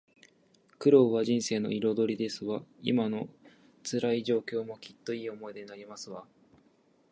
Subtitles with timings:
[0.79, 2.63] 苦労は人生の彩りですわ。
[2.81, 3.29] 今の
[3.83, 6.25] 辛い状況も、きっといい思い出になりますわ